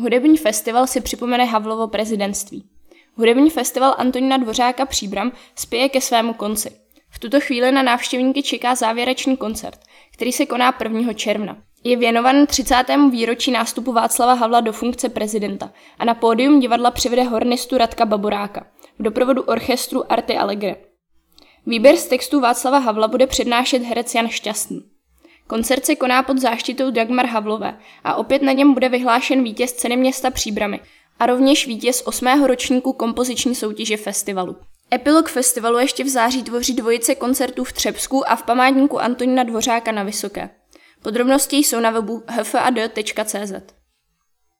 Hudební 0.00 0.36
festival 0.36 0.86
si 0.86 1.00
připomene 1.00 1.44
Havlovo 1.44 1.88
prezidentství. 1.88 2.64
Hudební 3.14 3.50
festival 3.50 3.94
Antonína 3.98 4.36
Dvořáka 4.36 4.86
Příbram 4.86 5.32
spěje 5.54 5.88
ke 5.88 6.00
svému 6.00 6.32
konci. 6.32 6.70
V 7.10 7.18
tuto 7.18 7.40
chvíli 7.40 7.72
na 7.72 7.82
návštěvníky 7.82 8.42
čeká 8.42 8.74
závěrečný 8.74 9.36
koncert, 9.36 9.80
který 10.12 10.32
se 10.32 10.46
koná 10.46 10.74
1. 10.82 11.12
června. 11.12 11.56
Je 11.84 11.96
věnovan 11.96 12.46
30. 12.46 12.74
výročí 13.10 13.50
nástupu 13.50 13.92
Václava 13.92 14.34
Havla 14.34 14.60
do 14.60 14.72
funkce 14.72 15.08
prezidenta 15.08 15.72
a 15.98 16.04
na 16.04 16.14
pódium 16.14 16.60
divadla 16.60 16.90
přivede 16.90 17.22
hornistu 17.22 17.78
Radka 17.78 18.06
Baboráka 18.06 18.66
v 18.98 19.02
doprovodu 19.02 19.42
orchestru 19.42 20.12
Arty 20.12 20.36
Allegre. 20.36 20.76
Výběr 21.66 21.96
z 21.96 22.06
textů 22.06 22.40
Václava 22.40 22.78
Havla 22.78 23.08
bude 23.08 23.26
přednášet 23.26 23.82
herec 23.82 24.14
Jan 24.14 24.28
Šťastný. 24.28 24.97
Koncert 25.48 25.86
se 25.86 25.96
koná 25.96 26.22
pod 26.22 26.38
záštitou 26.38 26.90
Dagmar 26.90 27.26
Havlové 27.26 27.78
a 28.04 28.14
opět 28.14 28.42
na 28.42 28.52
něm 28.52 28.74
bude 28.74 28.88
vyhlášen 28.88 29.42
vítěz 29.42 29.72
ceny 29.72 29.96
města 29.96 30.30
Příbramy 30.30 30.80
a 31.18 31.26
rovněž 31.26 31.66
vítěz 31.66 32.02
osmého 32.06 32.46
ročníku 32.46 32.92
kompoziční 32.92 33.54
soutěže 33.54 33.96
festivalu. 33.96 34.56
Epilog 34.94 35.28
festivalu 35.28 35.78
ještě 35.78 36.04
v 36.04 36.08
září 36.08 36.42
tvoří 36.42 36.74
dvojice 36.74 37.14
koncertů 37.14 37.64
v 37.64 37.72
Třebsku 37.72 38.30
a 38.30 38.36
v 38.36 38.42
památníku 38.42 39.00
Antonína 39.00 39.42
Dvořáka 39.42 39.92
na 39.92 40.02
Vysoké. 40.02 40.50
Podrobnosti 41.02 41.56
jsou 41.56 41.80
na 41.80 41.90
webu 41.90 42.22
hfad.cz. 42.26 43.77